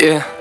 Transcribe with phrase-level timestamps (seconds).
[0.00, 0.39] Yeah.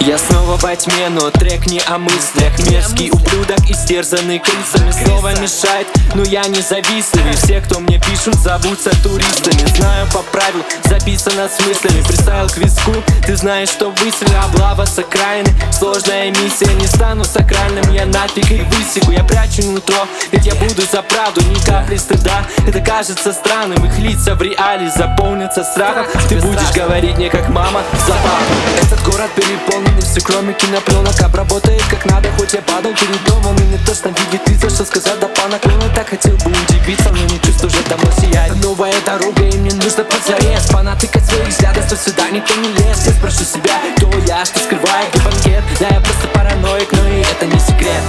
[0.00, 2.58] Я снова во тьме, но трек не о мыслях.
[2.70, 4.90] Мерзкий ублюдок, истерзанный крысами.
[4.90, 7.32] Слово мешает, но я не завистливый.
[7.36, 9.66] Все, кто мне пишут, зовутся туристами.
[9.76, 12.02] Знаю по правил, записано с мыслями.
[12.06, 12.92] Приставил к виску,
[13.26, 18.66] ты знаешь, что выстрел Облава с окраины, сложная миссия Не стану сакральным, я нафиг их
[18.66, 23.84] высеку Я прячу нутро, ведь я буду за правду Ни капли стыда, это кажется странным
[23.84, 26.06] Их лица в реале заполнятся страхом.
[26.28, 31.20] Ты будешь говорить мне как мама за папу Этот город переполнен не все кроме кинопленок
[31.20, 35.18] Обработает как надо, хоть я падал перед домом И не точно видит лица, что сказать
[35.20, 38.54] да по наклону Так хотел бы удивиться, но не чувствую, уже давно сияет.
[38.62, 43.06] Новая дорога, и мне нужно позарез Понатыкать своих взглядов, что сюда никто не лез.
[43.06, 47.20] Я спрошу себя, кто я, что скрываю, где банкет Да я просто параноик, но и
[47.20, 48.02] это не секрет.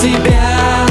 [0.00, 0.86] Себя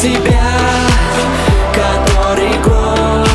[0.00, 0.40] себя
[1.74, 3.28] Который год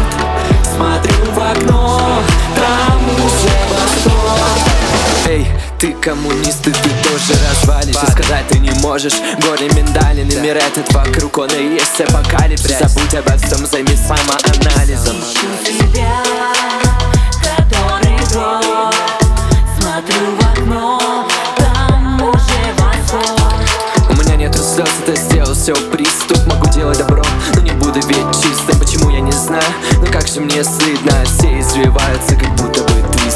[0.64, 2.22] Смотрю в окно
[2.56, 5.28] Там уже восход.
[5.28, 5.48] Эй,
[5.80, 8.12] ты коммунист, и ты тоже развалишься.
[8.12, 12.80] Сказать ты не можешь, горе миндалин И мир этот вокруг, он и есть апокалипсис.
[12.80, 15.18] Забудь обо всем, займись самоанализом.
[15.18, 15.48] Ищу
[17.42, 18.96] который год
[19.78, 24.10] Смотрю в окно, там уже восход.
[24.10, 26.45] У меня нету слез, это сделал все приступ
[29.46, 29.60] ясно
[30.00, 33.32] Но как же мне стыдно Все извиваются, как будто бы ты